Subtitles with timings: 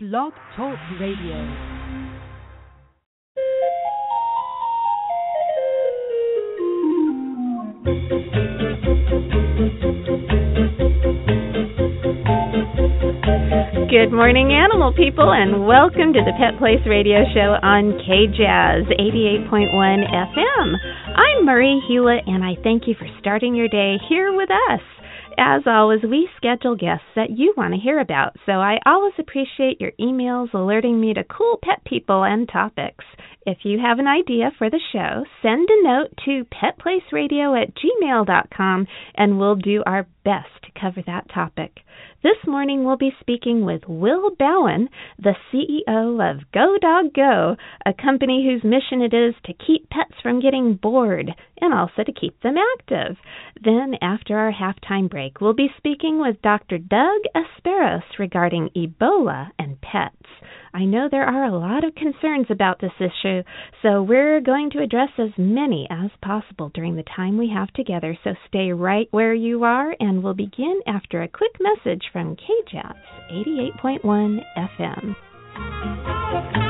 [0.00, 1.34] Blog Talk Radio.
[13.90, 19.74] Good morning, animal people, and welcome to the Pet Place Radio Show on KJazz 88.1
[20.14, 20.76] FM.
[21.16, 24.97] I'm Marie Hulett, and I thank you for starting your day here with us.
[25.40, 29.80] As always, we schedule guests that you want to hear about, so I always appreciate
[29.80, 33.04] your emails alerting me to cool pet people and topics.
[33.46, 38.88] If you have an idea for the show, send a note to petplaceradio at gmail.com
[39.14, 41.82] and we'll do our best to cover that topic.
[42.20, 44.88] This morning we'll be speaking with Will Bowen,
[45.20, 50.14] the CEO of Go Dog Go, a company whose mission it is to keep pets
[50.20, 53.18] from getting bored and also to keep them active.
[53.62, 56.78] Then, after our halftime break, we'll be speaking with Dr.
[56.78, 60.16] Doug Aspros regarding Ebola and pets.
[60.72, 63.42] I know there are a lot of concerns about this issue,
[63.82, 68.16] so we're going to address as many as possible during the time we have together.
[68.24, 72.96] So stay right where you are, and we'll begin after a quick message from KJazz
[73.84, 76.67] 88.1 FM.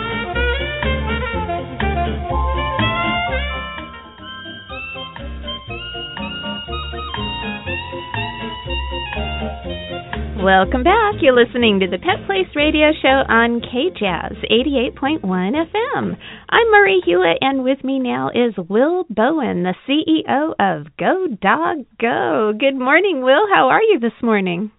[10.40, 11.14] Welcome back.
[11.20, 16.16] You're listening to the Pet Place Radio Show on KJazz 88.1 FM.
[16.48, 21.86] I'm Marie Hulett, and with me now is Will Bowen, the CEO of Go Dog
[22.00, 22.52] Go.
[22.56, 23.48] Good morning, Will.
[23.52, 24.70] How are you this morning?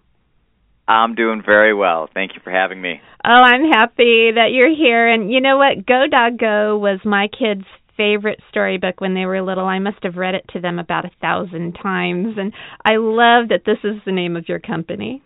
[0.88, 2.08] I'm doing very well.
[2.14, 3.02] Thank you for having me.
[3.22, 5.08] Oh, I'm happy that you're here.
[5.08, 5.84] And you know what?
[5.84, 7.66] Go Dog Go was my kids'
[7.98, 9.66] favorite storybook when they were little.
[9.66, 12.38] I must have read it to them about a thousand times.
[12.38, 15.22] And I love that this is the name of your company.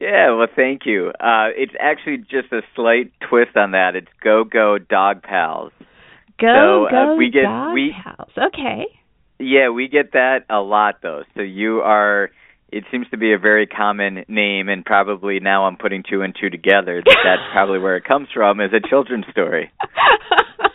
[0.00, 1.08] Yeah, well, thank you.
[1.20, 3.94] Uh, it's actually just a slight twist on that.
[3.96, 5.72] It's Go Go Dog Pals.
[6.40, 8.30] Go So, uh, Go we get- Dog we- Pals.
[8.36, 8.86] Okay.
[9.38, 11.22] Yeah, we get that a lot though.
[11.34, 12.30] So you are.
[12.72, 16.34] It seems to be a very common name, and probably now I'm putting two and
[16.38, 17.02] two together.
[17.04, 19.70] That that's probably where it comes from, as a children's story.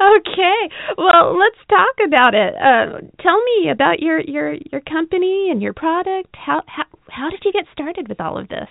[0.00, 0.60] okay.
[0.98, 2.54] Well, let's talk about it.
[2.54, 6.34] Uh, tell me about your your your company and your product.
[6.34, 8.68] How how how did you get started with all of this?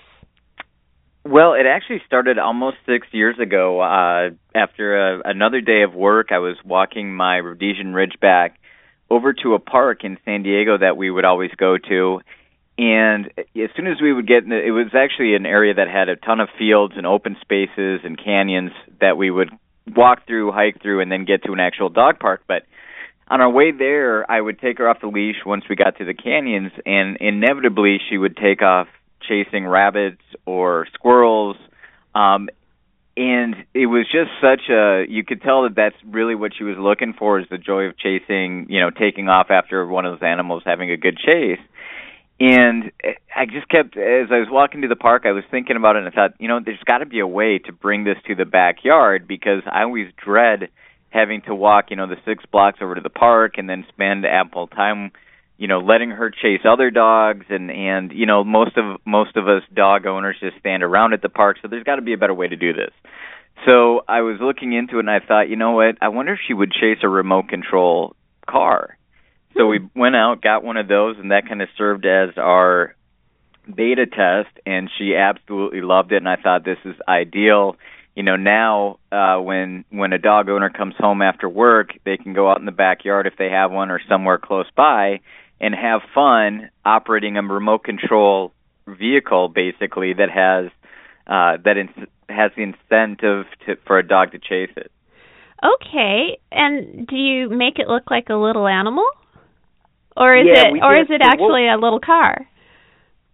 [1.28, 3.82] Well, it actually started almost six years ago.
[3.82, 8.52] Uh, after a, another day of work, I was walking my Rhodesian Ridgeback
[9.10, 12.20] over to a park in San Diego that we would always go to.
[12.78, 15.88] And as soon as we would get in the, it was actually an area that
[15.88, 19.50] had a ton of fields and open spaces and canyons that we would
[19.88, 22.42] walk through, hike through, and then get to an actual dog park.
[22.48, 22.64] But
[23.28, 26.06] on our way there, I would take her off the leash once we got to
[26.06, 28.88] the canyons, and inevitably she would take off
[29.28, 31.58] chasing rabbits or squirrels.
[32.14, 32.50] Um,
[33.18, 36.76] and it was just such a you could tell that that's really what she was
[36.78, 40.28] looking for is the joy of chasing, you know, taking off after one of those
[40.28, 41.60] animals having a good chase.
[42.40, 42.92] And
[43.34, 46.00] I just kept as I was walking to the park, I was thinking about it
[46.00, 48.36] and I thought, you know, there's got to be a way to bring this to
[48.36, 50.70] the backyard because I always dread
[51.10, 54.26] having to walk, you know, the 6 blocks over to the park and then spend
[54.26, 55.12] ample time
[55.58, 59.48] you know letting her chase other dogs and and you know most of most of
[59.48, 61.58] us dog owners just stand around at the park.
[61.62, 62.92] So there's got to be a better way to do this.
[63.66, 65.96] So i was looking into it and i thought you know what?
[66.02, 68.16] I wonder if she would chase a remote control
[68.48, 68.98] car
[69.56, 72.96] so we went out got one of those and that kind of served as our
[73.74, 77.76] beta test and she absolutely loved it and i thought this is ideal
[78.16, 82.34] you know now uh when when a dog owner comes home after work they can
[82.34, 85.20] go out in the backyard if they have one or somewhere close by
[85.60, 88.52] and have fun operating a remote control
[88.88, 90.72] vehicle basically that has
[91.28, 91.90] uh that in,
[92.30, 94.92] has the incentive to for a dog to chase it
[95.64, 96.38] Okay.
[96.52, 99.06] And do you make it look like a little animal?
[100.18, 102.48] Or is Yeah, it or is it actually a little car?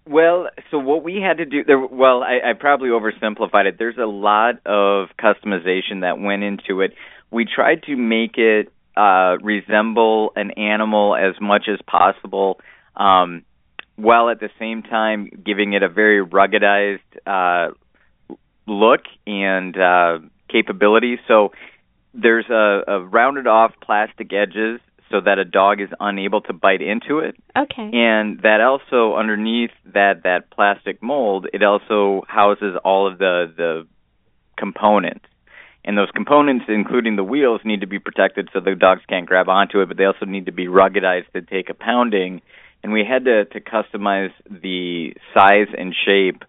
[0.08, 3.76] Well, so what we had to do there well, I, I probably oversimplified it.
[3.78, 6.94] There's a lot of customization that went into it.
[7.30, 12.60] We tried to make it uh resemble an animal as much as possible,
[12.96, 13.44] um
[13.96, 17.74] while at the same time giving it a very ruggedized uh
[18.68, 20.20] look and uh
[20.50, 21.20] capability.
[21.28, 21.52] So
[22.14, 24.82] there's a, a rounded off plastic edges
[25.12, 27.36] so that a dog is unable to bite into it.
[27.58, 27.90] Okay.
[27.94, 33.88] and that also underneath that that plastic mold it also houses all of the the
[34.58, 35.26] components.
[35.84, 39.50] And those components including the wheels need to be protected so the dogs can't grab
[39.50, 42.42] onto it but they also need to be ruggedized to take a pounding.
[42.84, 46.44] And we had to to customize the size and shape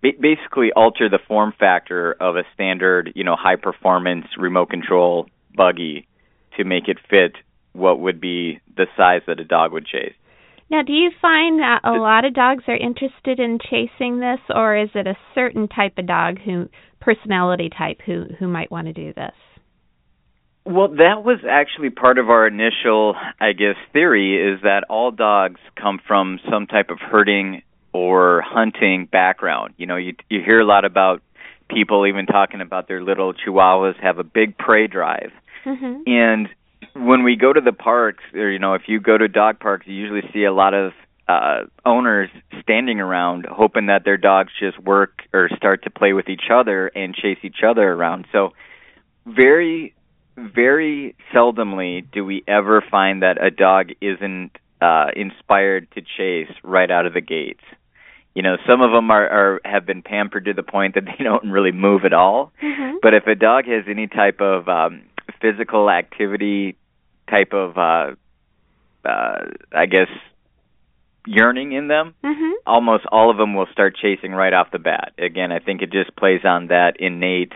[0.00, 6.06] basically alter the form factor of a standard, you know, high performance remote control buggy
[6.56, 7.36] to make it fit
[7.72, 10.14] what would be the size that a dog would chase.
[10.70, 14.76] Now, do you find that a lot of dogs are interested in chasing this, or
[14.76, 16.68] is it a certain type of dog who
[17.00, 19.32] personality type who who might want to do this?
[20.66, 25.60] Well, that was actually part of our initial, I guess, theory is that all dogs
[25.80, 27.62] come from some type of herding
[27.94, 29.72] or hunting background.
[29.78, 31.22] You know, you you hear a lot about
[31.70, 35.30] people even talking about their little chihuahuas have a big prey drive.
[35.64, 36.02] Mm-hmm.
[36.06, 36.48] And
[36.98, 39.86] when we go to the parks, or you know, if you go to dog parks,
[39.86, 40.92] you usually see a lot of
[41.28, 42.30] uh owners
[42.62, 46.88] standing around hoping that their dogs just work or start to play with each other
[46.88, 48.26] and chase each other around.
[48.32, 48.50] So
[49.26, 49.94] very
[50.36, 56.90] very seldomly do we ever find that a dog isn't uh inspired to chase right
[56.90, 57.64] out of the gates.
[58.34, 61.22] You know, some of them are, are have been pampered to the point that they
[61.22, 62.52] don't really move at all.
[62.62, 62.98] Mm-hmm.
[63.02, 65.02] But if a dog has any type of um
[65.42, 66.76] physical activity
[67.30, 68.14] type of uh
[69.08, 69.38] uh
[69.72, 70.08] I guess
[71.26, 72.52] yearning in them, Mm-hmm.
[72.66, 75.12] almost all of them will start chasing right off the bat.
[75.18, 77.52] Again, I think it just plays on that innate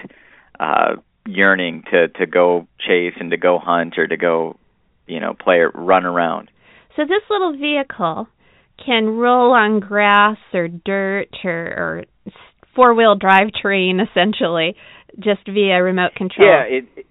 [0.61, 0.97] uh
[1.27, 4.57] yearning to to go chase and to go hunt or to go,
[5.07, 6.51] you know, play or run around.
[6.97, 8.29] So this little vehicle
[8.85, 12.05] can roll on grass or dirt or, or
[12.75, 14.77] four wheel drive terrain essentially
[15.19, 16.49] just via remote control.
[16.49, 17.07] Yeah, it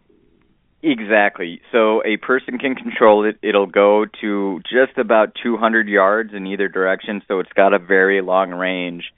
[0.84, 1.62] exactly.
[1.72, 3.38] So a person can control it.
[3.42, 8.22] It'll go to just about 200 yards in either direction, so it's got a very
[8.22, 9.12] long range.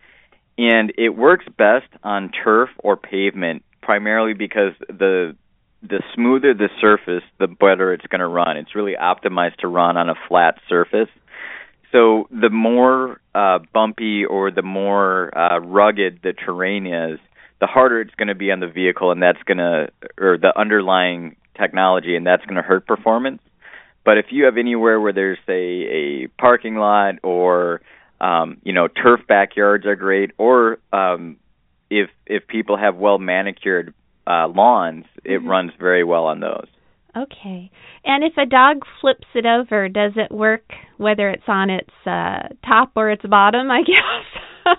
[0.57, 5.35] And it works best on turf or pavement, primarily because the
[5.81, 8.55] the smoother the surface, the better it's going to run.
[8.55, 11.09] It's really optimized to run on a flat surface.
[11.91, 17.19] So the more uh, bumpy or the more uh, rugged the terrain is,
[17.59, 20.57] the harder it's going to be on the vehicle, and that's going to, or the
[20.57, 23.41] underlying technology, and that's going to hurt performance.
[24.05, 27.81] But if you have anywhere where there's a a parking lot or
[28.19, 31.37] um, you know turf backyards are great, or um,
[31.89, 33.93] if if people have well manicured
[34.27, 35.47] uh, lawns, it Mhm.
[35.49, 36.67] runs very well on those.
[37.15, 37.69] Okay.
[38.05, 40.63] And if a dog flips it over, does it work
[40.97, 44.75] whether it's on its uh top or its bottom, I guess?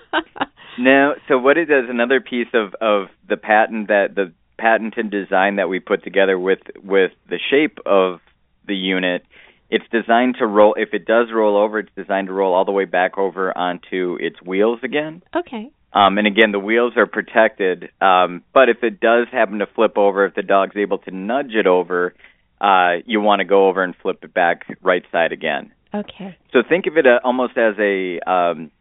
[0.76, 5.56] No, so what it does, another piece of of the patent that the patented design
[5.56, 8.20] that we put together with with the shape of
[8.66, 9.24] the unit,
[9.70, 10.74] it's designed to roll.
[10.78, 14.16] If it does roll over, it's designed to roll all the way back over onto
[14.20, 15.22] its wheels again.
[15.34, 15.70] okay.
[15.94, 17.88] Um, and again, the wheels are protected.
[18.00, 21.54] Um, but if it does happen to flip over, if the dog's able to nudge
[21.54, 22.14] it over,
[22.60, 25.72] uh, you want to go over and flip it back right side again.
[25.94, 26.36] Okay.
[26.52, 28.72] So think of it uh, almost as a, um,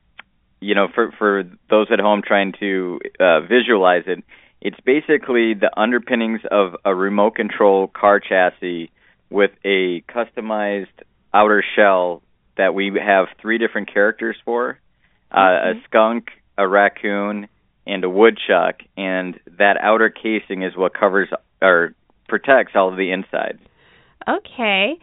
[0.59, 4.23] you know, for for those at home trying to uh, visualize it,
[4.63, 8.89] it's basically the underpinnings of a remote control car chassis
[9.30, 10.88] with a customized
[11.33, 12.24] outer shell
[12.56, 14.80] that we have three different characters for,
[15.31, 15.81] uh, Mhm.
[15.81, 17.48] a skunk, a raccoon,
[17.86, 21.30] and a woodchuck, and that outer casing is what covers
[21.62, 21.94] or
[22.30, 23.60] protects all of the insides.
[24.30, 24.98] Okay.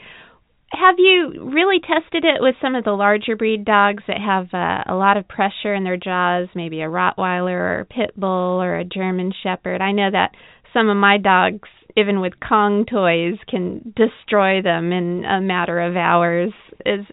[0.73, 4.85] Have you really tested it with some of the larger breed dogs that have uh,
[4.93, 8.77] a lot of pressure in their jaws, maybe a Rottweiler or a Pit Bull or
[8.77, 9.81] a German Shepherd?
[9.81, 10.31] I know that
[10.73, 15.97] some of my dogs, even with Kong toys, can destroy them in a matter of
[15.97, 16.53] hours.
[16.87, 17.05] Is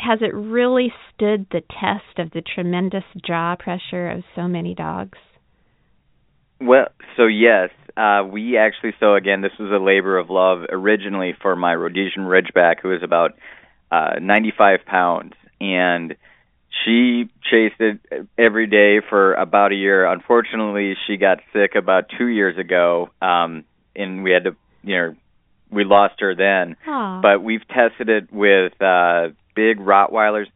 [0.00, 5.18] has it really stood the test of the tremendous jaw pressure of so many dogs?
[6.60, 8.94] Well, so yes, uh, we actually.
[9.00, 13.02] So again, this was a labor of love originally for my Rhodesian Ridgeback, who was
[13.02, 13.36] about
[13.90, 16.14] uh, 95 pounds, and
[16.84, 17.98] she chased it
[18.36, 20.06] every day for about a year.
[20.06, 23.64] Unfortunately, she got sick about two years ago, um,
[23.96, 25.16] and we had to, you know,
[25.70, 26.76] we lost her then.
[26.86, 27.20] Aw.
[27.20, 30.46] But we've tested it with uh, big Rottweilers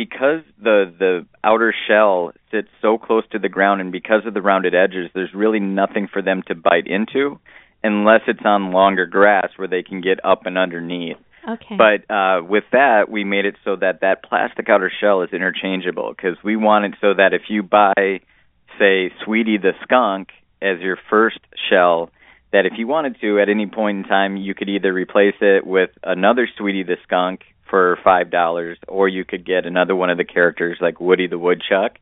[0.00, 4.40] because the the outer shell sits so close to the ground, and because of the
[4.40, 7.38] rounded edges, there's really nothing for them to bite into,
[7.84, 11.18] unless it's on longer grass where they can get up and underneath.
[11.46, 11.76] okay.
[11.76, 16.14] But uh, with that, we made it so that that plastic outer shell is interchangeable
[16.16, 18.20] because we want it so that if you buy,
[18.78, 20.28] say, Sweetie the skunk
[20.62, 22.08] as your first shell,
[22.52, 25.66] that if you wanted to at any point in time, you could either replace it
[25.66, 30.18] with another Sweetie the skunk for five dollars, or you could get another one of
[30.18, 31.92] the characters like Woody the woodchuck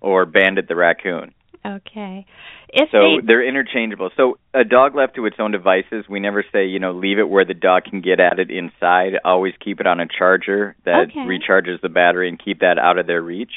[0.00, 1.34] or Bandit the raccoon.
[1.66, 2.24] okay.
[2.70, 4.10] If So they they're interchangeable.
[4.16, 7.28] So a dog left to its own devices, we never say, you know, leave it
[7.28, 9.14] where the dog can get at it inside.
[9.24, 11.20] Always keep it on a charger that Okay.
[11.26, 13.52] recharges the battery and keep that out of their reach.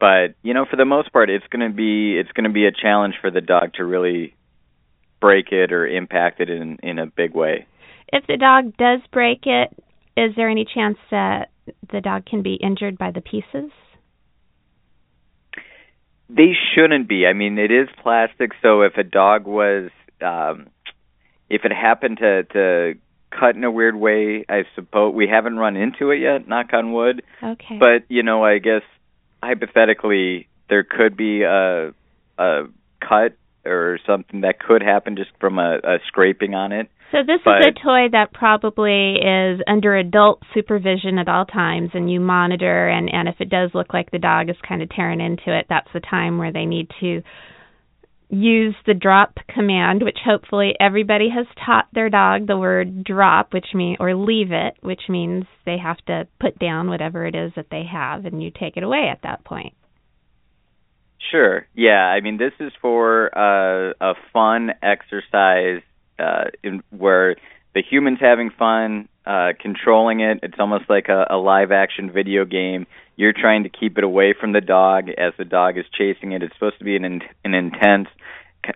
[0.00, 2.66] but you know, for the most part, it's going to be it's going to be
[2.66, 4.34] a challenge for the dog to really
[5.20, 7.66] break it or impact it in in a big way.
[8.12, 9.68] If the dog does break it,
[10.18, 11.50] is there any chance that
[11.92, 13.70] the dog can be injured by the pieces?
[16.28, 17.26] They shouldn't be.
[17.26, 20.68] I mean, it is plastic, so if a dog was um
[21.48, 22.94] if it happened to to
[23.30, 26.92] cut in a weird way, I suppose we haven't run into it yet, knock on
[26.92, 27.22] wood.
[27.42, 27.78] Okay.
[27.78, 28.82] But, you know, I guess
[29.42, 31.92] hypothetically there could be a
[32.38, 32.64] a
[33.00, 33.36] cut
[33.68, 36.88] or something that could happen just from a, a scraping on it.
[37.12, 41.90] So this but, is a toy that probably is under adult supervision at all times
[41.94, 44.90] and you monitor and and if it does look like the dog is kind of
[44.90, 47.22] tearing into it, that's the time where they need to
[48.30, 53.68] use the drop command, which hopefully everybody has taught their dog the word drop, which
[53.74, 57.68] mean or leave it, which means they have to put down whatever it is that
[57.70, 59.72] they have and you take it away at that point.
[61.30, 61.66] Sure.
[61.74, 65.82] Yeah, I mean this is for uh, a fun exercise
[66.18, 67.36] uh, in, where
[67.74, 70.40] the human's having fun uh, controlling it.
[70.42, 72.86] It's almost like a, a live action video game.
[73.16, 76.42] You're trying to keep it away from the dog as the dog is chasing it.
[76.42, 78.08] It's supposed to be an an intense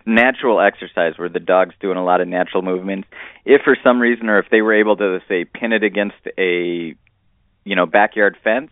[0.05, 3.07] natural exercise where the dog's doing a lot of natural movements.
[3.45, 6.95] If for some reason or if they were able to say pin it against a
[7.63, 8.71] you know backyard fence,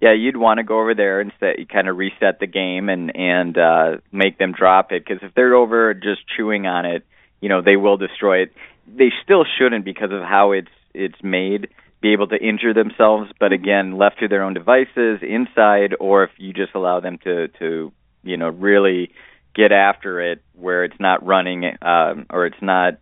[0.00, 3.14] yeah, you'd want to go over there and set, kind of reset the game and
[3.16, 7.04] and uh make them drop it because if they're over just chewing on it,
[7.40, 8.52] you know, they will destroy it.
[8.86, 11.68] They still shouldn't because of how it's it's made
[12.00, 16.30] be able to injure themselves, but again, left to their own devices inside, or if
[16.36, 19.10] you just allow them to to you know really
[19.54, 22.98] get after it where it's not running um, or it's not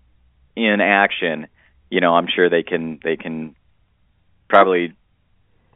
[0.57, 1.49] in action,
[1.91, 3.55] you know, I'm sure they can they can
[4.49, 4.95] probably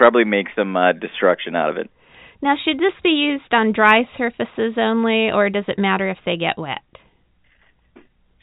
[0.00, 1.90] probably make some uh, destruction out of it.
[2.40, 6.38] Now, should this be used on dry surfaces only, or does it matter if they
[6.38, 6.80] get wet?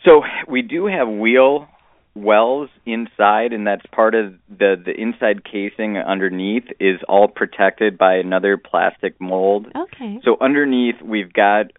[0.06, 1.68] So we do have wheel
[2.14, 8.18] wells inside, and that's part of the the inside casing underneath is all protected by
[8.18, 9.66] another plastic mold.
[9.76, 10.20] Okay.
[10.24, 11.72] So underneath, we've got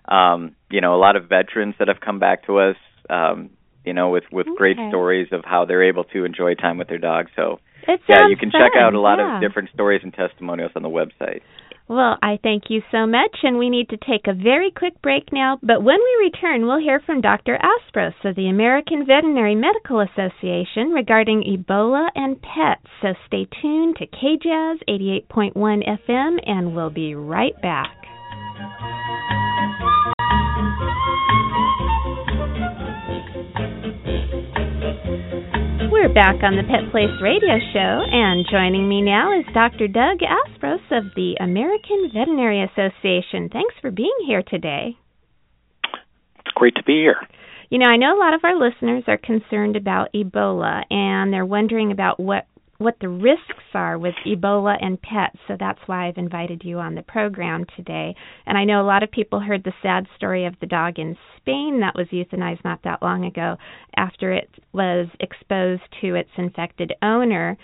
[0.06, 2.76] Um, you know, a lot of veterans that have come back to us,
[3.10, 3.50] um,
[3.84, 6.96] you know, with with great stories of how they're able to enjoy time with their
[6.96, 7.26] dog.
[7.37, 9.37] So, It yeah, you can check out a lot yeah.
[9.37, 11.42] of different stories and testimonials on the website.
[11.88, 15.33] Well, I thank you so much, and we need to take a very quick break
[15.33, 15.59] now.
[15.62, 17.59] But when we return, we'll hear from Dr.
[17.59, 22.87] Aspros of the American Veterinary Medical Association regarding Ebola and pets.
[23.00, 27.97] So stay tuned to KJazz 88.1 FM, and we'll be right back.
[36.00, 39.88] We're back on the Pet Place Radio Show, and joining me now is Dr.
[39.88, 43.48] Doug Aspros of the American Veterinary Association.
[43.52, 44.96] Thanks for being here today.
[46.38, 47.16] It's great to be here.
[47.68, 51.44] You know, I know a lot of our listeners are concerned about Ebola, and they're
[51.44, 52.46] wondering about what
[52.78, 55.37] what the risks are with Ebola and pets.
[55.49, 58.14] So that's why I've invited you on the program today.
[58.47, 61.16] And I know a lot of people heard the sad story of the dog in
[61.37, 63.56] Spain that was euthanized not that long ago
[63.97, 67.56] after it was exposed to its infected owner.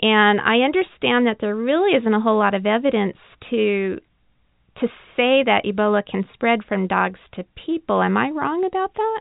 [0.00, 3.18] And I understand that there really isn't a whole lot of evidence
[3.50, 3.98] to
[4.80, 4.86] to
[5.16, 8.02] say that Ebola can spread from dogs to people.
[8.02, 9.20] Am I wrong about that?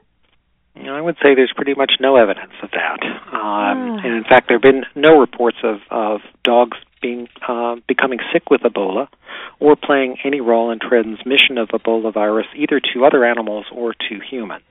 [0.75, 2.99] I would say there's pretty much no evidence of that.
[3.03, 3.97] Um, Ah.
[4.03, 8.49] And in fact, there have been no reports of, of dogs being uh, becoming sick
[8.49, 9.07] with Ebola
[9.59, 14.19] or playing any role in transmission of Ebola virus either to other animals or to
[14.29, 14.63] humans.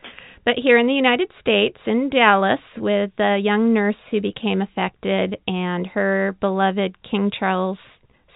[0.44, 5.38] But here in the United States, in Dallas, with the young nurse who became affected
[5.46, 7.78] and her beloved King Charles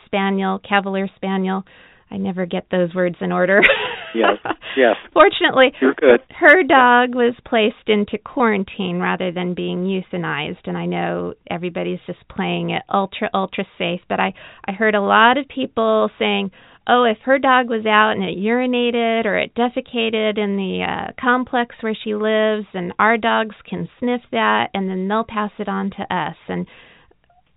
[0.05, 1.65] Spaniel, Cavalier Spaniel,
[2.11, 3.63] I never get those words in order.
[4.15, 4.39] yes,
[4.77, 4.97] yes.
[5.13, 6.21] Fortunately, You're good.
[6.39, 12.27] her dog was placed into quarantine rather than being euthanized, and I know everybody's just
[12.29, 14.33] playing it ultra ultra safe, but I
[14.67, 16.51] I heard a lot of people saying,
[16.87, 21.13] "Oh, if her dog was out and it urinated or it defecated in the uh,
[21.21, 25.69] complex where she lives, and our dogs can sniff that, and then they'll pass it
[25.69, 26.67] on to us." And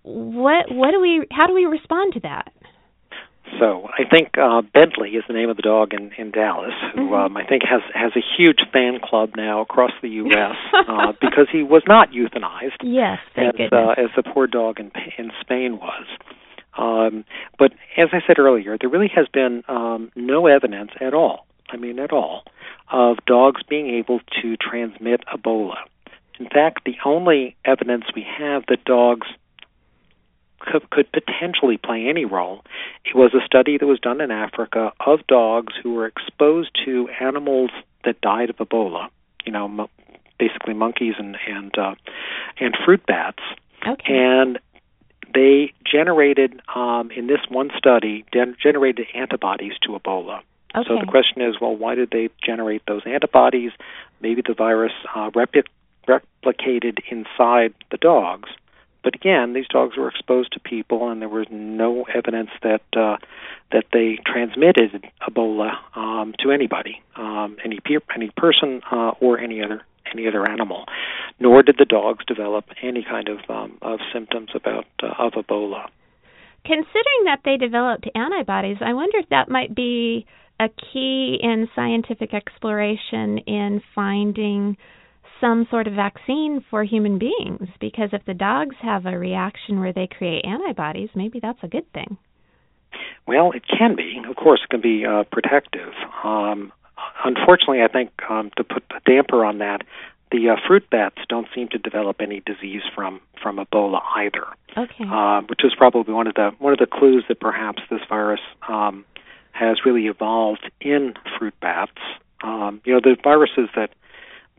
[0.02, 2.52] what what do we how do we respond to that?
[3.58, 7.08] So I think uh, Bentley is the name of the dog in, in Dallas, who
[7.08, 7.14] Mm-hmm.
[7.14, 10.56] um, I think has has a huge fan club now across the U.S.
[10.74, 14.90] uh, because he was not euthanized Yes, thank as uh, as the poor dog in
[15.16, 16.06] in Spain was.
[16.76, 17.24] Um,
[17.58, 21.46] but as I said earlier, there really has been um, no evidence at all.
[21.70, 22.44] I mean, at all,
[22.90, 25.76] of dogs being able to transmit Ebola.
[26.38, 29.26] In fact, the only evidence we have that dogs
[30.70, 32.62] could, could potentially play any role
[33.04, 37.08] it was a study that was done in Africa of dogs who were exposed to
[37.20, 37.70] animals
[38.04, 39.08] that died of Ebola.
[39.44, 39.90] You know, mo-
[40.38, 41.94] basically monkeys and and uh,
[42.60, 43.42] and fruit bats
[43.86, 44.02] okay.
[44.06, 44.58] and
[45.34, 50.40] they generated um, in this one study gen- generated antibodies to Ebola.
[50.74, 50.88] okay.
[50.88, 53.72] So the question is, well, why did they generate those antibodies?
[54.20, 55.64] Maybe the virus uh, repli-
[56.06, 58.48] replicated inside the dogs.
[59.08, 63.16] But again, these dogs were exposed to people, and there was no evidence that uh,
[63.72, 69.64] that they transmitted Ebola um, to anybody, um, any pe- any person uh, or any
[69.64, 69.80] other
[70.12, 70.84] any other animal.
[71.40, 75.88] Nor did the dogs develop any kind of um, of symptoms about uh, of Ebola.
[76.66, 80.26] Considering that they developed antibodies, I wonder if that might be
[80.60, 84.76] a key in scientific exploration in finding
[85.40, 87.68] some sort of vaccine for human beings.
[87.80, 91.90] Because if the dogs have a reaction where they create antibodies, maybe that's a good
[91.92, 92.16] thing.
[93.26, 94.20] Well, it can be.
[94.28, 95.92] Of course, it can be uh, protective.
[96.24, 96.72] Um,
[97.24, 99.82] unfortunately, I think um, to put a damper on that,
[100.30, 104.46] the uh, fruit bats don't seem to develop any disease from from Ebola either,
[104.76, 105.04] Okay.
[105.06, 108.40] uh, which is probably one of the one of the clues that perhaps this virus
[108.68, 109.04] um,
[109.52, 111.92] has really evolved in fruit bats.
[112.42, 113.90] Um, you know, the viruses that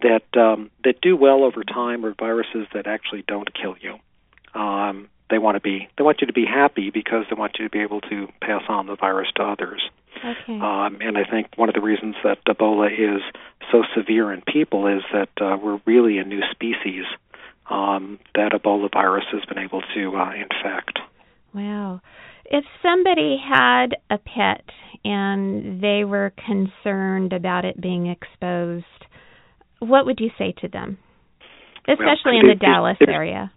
[0.01, 3.97] that um, that do well over time are viruses that actually don't kill you.
[4.59, 7.65] Um, they want to be they want you to be happy because they want you
[7.65, 9.81] to be able to pass on the virus to others.
[10.17, 10.59] okay.
[10.59, 13.21] Um, and I think one of the reasons that Ebola is
[13.71, 17.05] so severe in people is that uh, we're really a new species
[17.69, 20.99] um, that Ebola virus has been able to uh, infect.
[21.53, 22.01] Wow.
[22.45, 24.63] If somebody had a pet
[25.05, 28.85] and they were concerned about it being exposed,
[29.79, 30.97] what would you say to them?
[31.87, 33.51] Especially in the there's- Dallas there's- area.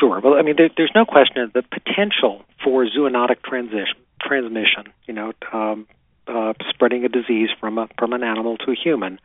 [0.00, 0.20] Sure.
[0.20, 4.84] Well, I mean, there, there's no question of the potential for zoonotic transition, transmission.
[5.06, 5.86] You know, um,
[6.28, 9.18] uh, spreading a disease from a from an animal to a human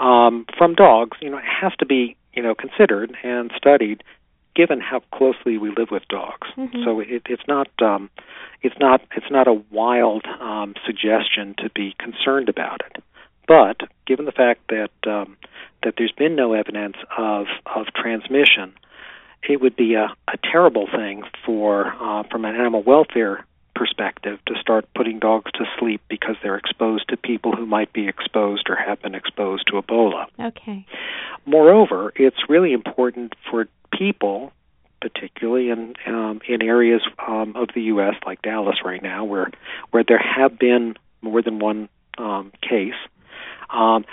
[0.00, 1.16] um, from dogs.
[1.20, 4.02] You know, it has to be you know considered and studied,
[4.56, 6.48] given how closely we live with dogs.
[6.56, 6.84] Mhm.
[6.84, 8.10] So it, it's not um,
[8.60, 13.02] it's not it's not a wild um, suggestion to be concerned about it.
[13.46, 15.36] But given the fact that um,
[15.82, 18.74] that there's been no evidence of of transmission,
[19.48, 24.54] it would be a, a terrible thing for uh, from an animal welfare perspective to
[24.60, 28.76] start putting dogs to sleep because they're exposed to people who might be exposed or
[28.76, 30.26] have been exposed to Ebola.
[30.38, 30.86] Okay.
[31.46, 34.52] Moreover, it's really important for people,
[35.00, 38.14] particularly in um, in areas um, of the U.S.
[38.24, 39.50] like Dallas right now, where
[39.90, 42.94] where there have been more than one um, case,
[43.72, 44.04] um,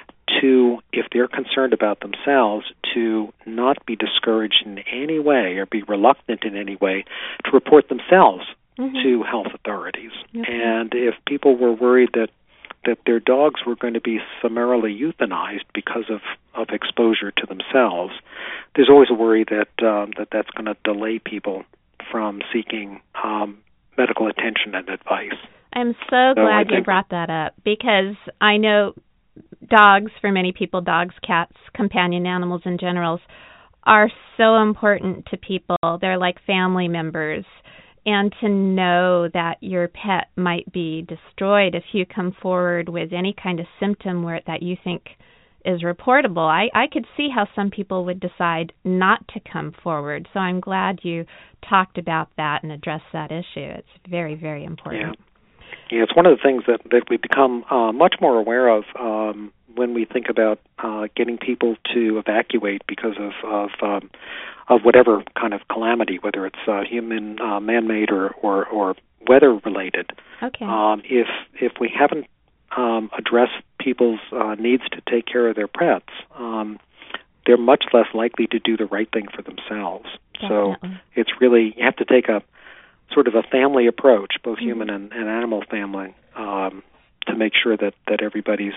[0.41, 5.83] to if they're concerned about themselves, to not be discouraged in any way or be
[5.83, 7.05] reluctant in any way
[7.45, 8.45] to report themselves
[8.77, 9.03] Mhm.
[9.03, 10.11] to health authorities.
[10.35, 10.61] Okay.
[10.61, 12.29] And if people were worried that
[12.85, 16.21] that their dogs were going to be summarily euthanized because of
[16.55, 18.13] of exposure to themselves,
[18.75, 21.65] there's always a worry that um, that that's going to delay people
[22.09, 23.57] from seeking um,
[23.97, 25.35] medical attention and advice.
[25.73, 28.93] I'm so So glad you brought that up because I know
[29.67, 33.19] dogs, for many people, dogs, cats, companion animals in general,
[33.83, 35.77] are so important to people.
[35.99, 37.45] They're like family members.
[38.05, 43.35] And to know that your pet might be destroyed if you come forward with any
[43.41, 45.03] kind of symptom where that you think
[45.65, 46.47] is reportable.
[46.49, 50.27] I I could see how some people would decide not to come forward.
[50.33, 51.25] So I'm glad you
[51.69, 53.43] talked about that and addressed that issue.
[53.55, 55.17] It's very very important.
[55.19, 55.25] Yeah.
[55.89, 58.83] Yeah, it's one of the things that that we become uh, much more aware of
[58.99, 64.09] um, when we think about uh, getting people to evacuate because of of um,
[64.67, 68.95] of whatever kind of calamity, whether it's uh, human, uh, man-made, or or, or
[69.27, 70.11] weather related.
[70.41, 70.65] Okay.
[70.65, 71.27] Um, if
[71.59, 72.27] if we haven't
[72.77, 76.79] um, addressed people's uh, needs to take care of their pets, um,
[77.45, 80.05] they're much less likely to do the right thing for themselves.
[80.33, 80.89] Definitely.
[80.91, 82.43] So it's really you have to take a
[83.13, 84.67] sort of a family approach, both Mm-hmm.
[84.67, 86.83] human and, and animal family, um,
[87.27, 88.73] to make sure that that everybody's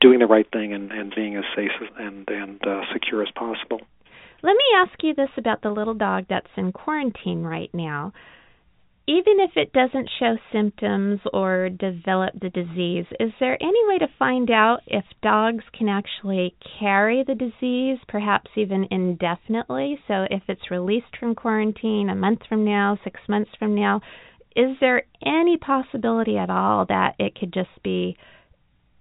[0.00, 3.80] doing the right thing and, and being as safe and and uh, secure as possible.
[4.42, 8.12] Let me ask you this about the little dog that's in quarantine right now.
[9.10, 14.06] Even if it doesn't show symptoms or develop the disease, is there any way to
[14.20, 19.98] find out if dogs can actually carry the disease, perhaps even indefinitely?
[20.06, 24.00] So, if it's released from quarantine a month from now, six months from now,
[24.54, 28.16] is there any possibility at all that it could just be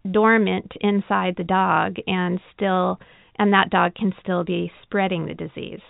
[0.09, 2.99] dormant inside the dog and still
[3.37, 5.81] and that dog can still be spreading the disease.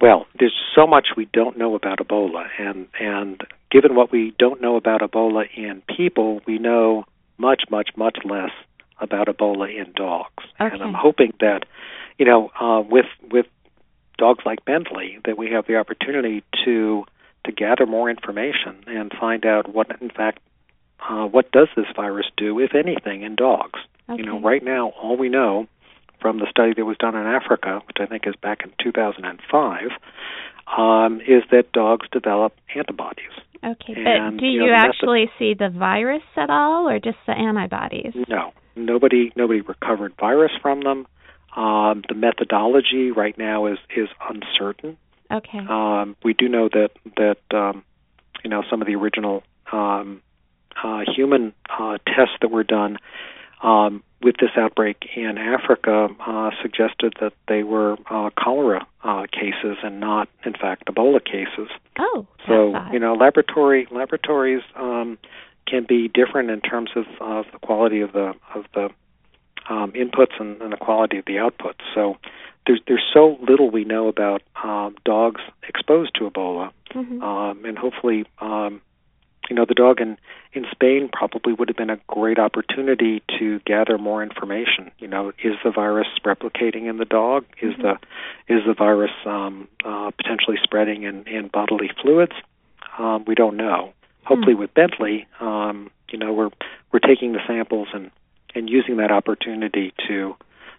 [0.00, 4.60] Well, there's so much we don't know about Ebola, and and given what we don't
[4.60, 7.04] know about Ebola in people, we know
[7.38, 8.50] much, much, much less
[9.00, 10.44] about Ebola in dogs.
[10.60, 10.74] Okay.
[10.74, 11.64] And I'm hoping that,
[12.18, 13.46] you know, uh, with with
[14.18, 17.04] dogs like Bentley, that we have the opportunity to
[17.44, 20.40] to gather more information and find out what, in fact,
[21.08, 23.80] uh, what does this virus do, if anything, in dogs.
[24.08, 24.20] Okay.
[24.20, 25.66] You know, right now, all we know
[26.20, 29.90] from the study that was done in Africa, which I think is back in 2005,
[30.76, 33.32] um, is that dogs develop antibodies.
[33.62, 36.98] Okay, but do you you, know, the method- actually see the virus at all, or
[36.98, 38.14] just the antibodies?
[38.28, 41.06] No, nobody nobody recovered virus from them.
[41.54, 44.96] Um, the methodology right now is is uncertain.
[45.30, 45.58] Okay.
[45.58, 47.84] Um, we do know that that um,
[48.42, 50.22] you know some of the original um,
[50.82, 52.96] uh, human uh, tests that were done
[53.62, 59.78] um, with this outbreak in Africa uh, suggested that they were uh, cholera uh, cases
[59.82, 61.68] and not, in fact, Ebola cases.
[61.98, 65.18] oh, So you know, laboratory laboratories um,
[65.66, 68.90] can be different in terms of, of the quality of the of the
[69.68, 71.80] um, inputs and, and the quality of the outputs.
[71.94, 72.16] So
[72.66, 77.22] there's there's so little we know about um, dogs exposed to Ebola, Mhm.
[77.22, 78.82] um, and hopefully, um,
[79.50, 80.16] you know, the dog in
[80.52, 84.90] in Spain probably would have been a great opportunity to gather more information.
[84.98, 87.44] You know, is the virus replicating in the dog?
[87.60, 87.82] Is Mhm.
[87.82, 92.32] the is the virus um, uh, potentially spreading in, in bodily fluids?
[92.96, 93.92] Um, we don't know.
[94.24, 96.50] Hopefully, with Bentley, um, you know, we're
[96.92, 98.10] we're taking the samples and
[98.54, 100.36] and using that opportunity to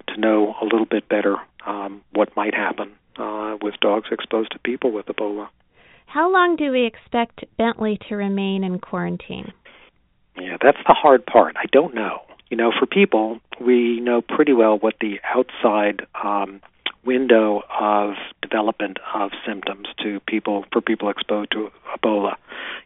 [0.08, 4.60] to know a little bit better um, what might happen uh, with dogs exposed to
[4.60, 5.50] people with Ebola.
[6.14, 9.54] How long do we expect Bentley to remain in quarantine?
[10.36, 11.56] Yeah, that's the hard part.
[11.56, 12.24] I don't know.
[12.50, 16.60] You know, for people, we know pretty well what the outside um,
[17.06, 22.36] window of development of symptoms to people for people exposed to Ebola.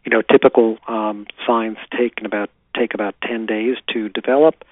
[0.04, 4.64] You know, typical um, signs take about take about ten days to develop.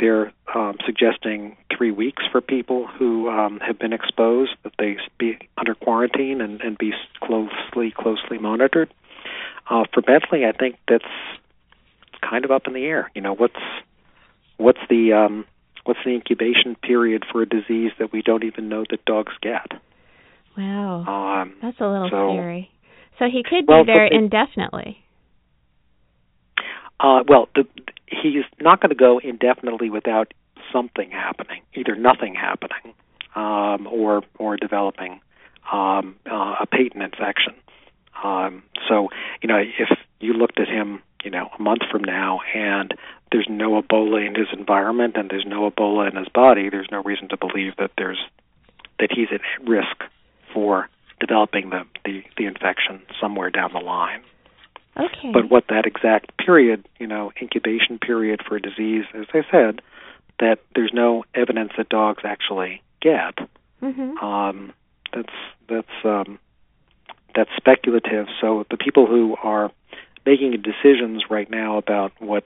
[0.00, 5.38] They're um, suggesting three weeks for people who um, have been exposed that they be
[5.58, 8.92] under quarantine and, and be closely closely monitored.
[9.68, 11.04] Uh, for Bentley, I think that's
[12.28, 13.10] kind of up in the air.
[13.14, 13.60] You know, what's
[14.56, 15.44] what's the um,
[15.84, 19.70] what's the incubation period for a disease that we don't even know that dogs get?
[20.56, 21.04] Wow,
[21.42, 22.70] Um, that's a little so- scary.
[23.18, 24.98] So he could Well, be there they- indefinitely.
[27.02, 27.66] Uh, well, the,
[28.06, 30.32] he's not going to go indefinitely without
[30.72, 32.94] something happening, either nothing happening
[33.34, 35.20] um, or or developing
[35.72, 37.54] um, uh, a patent infection.
[38.22, 39.08] Um, so,
[39.42, 39.88] you know, if
[40.20, 42.92] you looked at him, you know, a month from now and
[43.32, 47.02] there's no Ebola in his environment and there's no Ebola in his body, there's no
[47.02, 48.18] reason to believe that there's
[48.98, 50.04] that he's at risk
[50.52, 50.88] for
[51.20, 54.20] developing the, the, the infection somewhere down the line.
[54.96, 55.32] Okay.
[55.32, 59.82] But what that exact period, you know, incubation period for a disease, as I said,
[60.40, 63.38] that there's no evidence that dogs actually get.
[63.80, 64.72] hmm Um,
[65.12, 65.32] that's
[65.68, 66.38] that's um,
[67.34, 68.26] that's speculative.
[68.40, 69.70] So the people who are
[70.26, 72.44] making decisions right now about what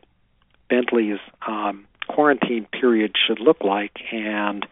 [0.69, 4.67] Bentley's um, quarantine period should look like and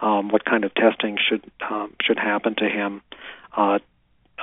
[0.00, 3.02] um, what kind of testing should um, should happen to him
[3.56, 3.78] uh,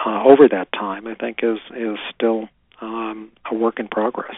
[0.05, 2.49] uh, over that time, I think is is still
[2.81, 4.35] um, a work in progress.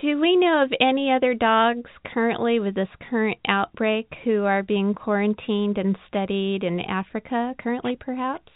[0.00, 4.94] Do we know of any other dogs currently with this current outbreak who are being
[4.94, 8.50] quarantined and studied in Africa currently, perhaps?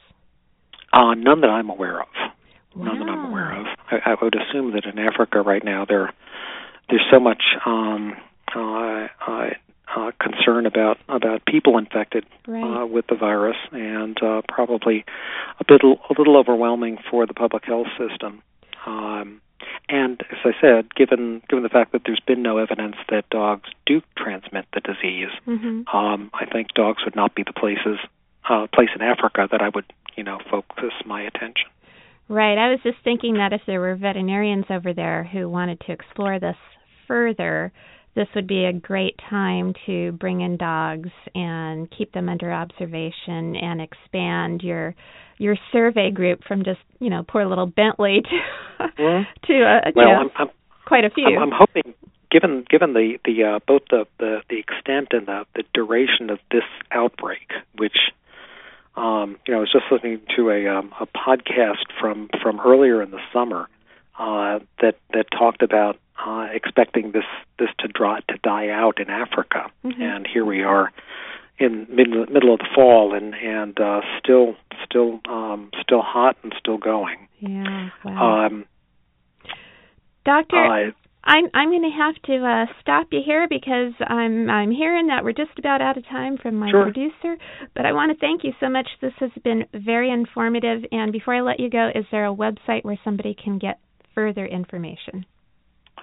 [0.92, 2.08] Uh, none that I'm aware of.
[2.74, 2.84] Wow.
[2.86, 3.66] None that I'm aware of.
[3.90, 6.12] I, I would assume that in Africa right now there
[6.88, 8.14] there's so much um,
[8.54, 9.50] uh, uh,
[9.96, 12.82] uh, concern about about people infected Right.
[12.82, 15.04] uh, with the virus, and uh, probably
[15.60, 18.42] a bit a little overwhelming for the public health system.
[18.86, 19.40] Um,
[19.88, 23.68] and as I said, given given the fact that there's been no evidence that dogs
[23.86, 27.98] do transmit the disease, hmm um, I think dogs would not be the places
[28.48, 31.68] uh, place in Africa that I would you know focus my attention.
[32.28, 32.56] Right.
[32.56, 36.40] I was just thinking that if there were veterinarians over there who wanted to explore
[36.40, 36.56] this
[37.06, 37.70] further,
[38.14, 43.56] this would be a great time to bring in dogs and keep them under observation
[43.56, 44.94] and expand your
[45.38, 48.22] your survey group from just you know poor little Bentley
[48.78, 49.26] to Mhm.
[49.46, 50.48] to uh, Well, yeah, I'm, I'm
[50.84, 51.26] quite a few.
[51.26, 51.94] I'm, I'm hoping,
[52.30, 56.38] given given the the uh, both the, the the extent and the the duration of
[56.50, 57.96] this outbreak, which
[58.96, 63.02] um, you know, I was just listening to a um, a podcast from from earlier
[63.02, 63.68] in the summer
[64.18, 67.24] uh, that that talked about uh, expecting this
[67.58, 70.00] this to draw to die out in Africa, Mhm.
[70.00, 70.92] and here we are
[71.58, 76.54] in mid, middle of the fall and and uh, still still um, still hot and
[76.58, 77.28] still going.
[77.40, 77.90] yeah.
[78.04, 78.46] Wow.
[78.46, 78.64] Um,
[80.24, 80.90] Doctor, uh,
[81.24, 85.24] I'm I'm going to have to uh, stop you here because I'm I'm hearing that
[85.24, 86.84] we're just about out of time from my Sure.
[86.84, 87.36] producer.
[87.74, 88.88] But I want to thank you so much.
[89.00, 90.84] This has been very informative.
[90.92, 93.78] And before I let you go, is there a website where somebody can get
[94.14, 95.26] further information?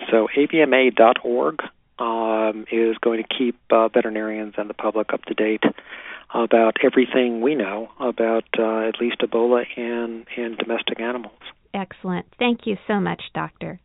[0.09, 1.59] So avma.org
[2.01, 5.63] um, is going to keep uh, veterinarians and the public up to date
[6.33, 11.37] about everything we know about uh, at least Ebola and, and domestic animals.
[11.73, 12.25] Excellent.
[12.39, 13.79] Thank you so much, Doctor.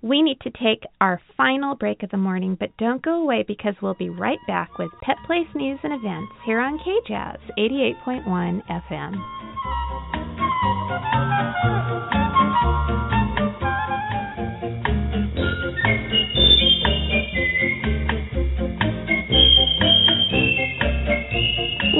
[0.00, 3.74] We need to take our final break of the morning, but don't go away because
[3.80, 9.22] we'll be right back with Pet Place News and Events here on KJazz 88.1 FM.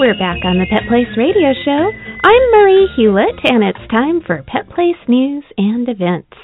[0.03, 1.91] We're back on the Pet Place Radio Show.
[2.27, 6.35] I'm Marie Hulett, and it's time for Pet Place News and Events.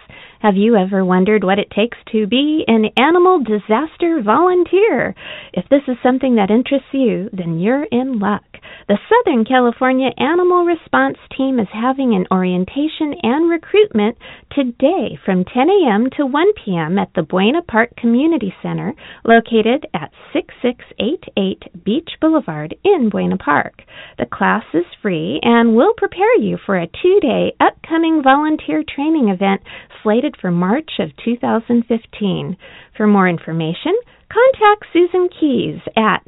[0.40, 5.12] Have you ever wondered what it takes to be an animal disaster volunteer?
[5.52, 8.47] If this is something that interests you, then you're in luck.
[8.88, 14.16] The Southern California Animal Response Team is having an orientation and recruitment
[14.50, 16.08] today from 10 a.m.
[16.16, 16.98] to 1 p.m.
[16.98, 18.94] at the Buena Park Community Center,
[19.26, 23.82] located at 6688 Beach Boulevard in Buena Park.
[24.16, 29.28] The class is free and will prepare you for a two day upcoming volunteer training
[29.28, 29.60] event
[30.02, 32.56] slated for March of 2015.
[32.96, 33.92] For more information,
[34.32, 36.24] contact Susan Keys at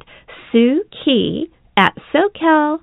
[0.51, 2.77] Sue Key at socal.rr.com.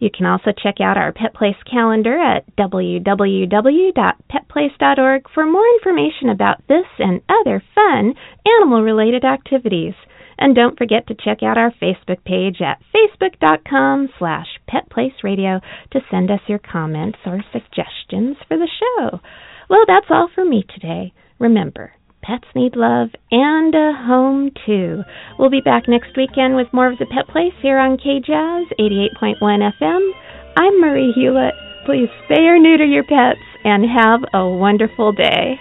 [0.00, 6.66] You can also check out our Pet Place calendar at www.petplace.org for more information about
[6.68, 9.94] this and other fun animal related activities.
[10.36, 16.30] And don't forget to check out our Facebook page at facebook.com slash petplaceradio to send
[16.30, 19.20] us your comments or suggestions for the show.
[19.70, 21.14] Well, that's all for me today.
[21.38, 21.92] Remember,
[22.24, 25.02] pets need love and a home too.
[25.38, 29.36] We'll be back next weekend with more of the Pet Place here on KJazz 88.1
[29.42, 30.10] FM.
[30.56, 31.52] I'm Marie Hulett.
[31.84, 35.60] Please spay or neuter your pets and have a wonderful day.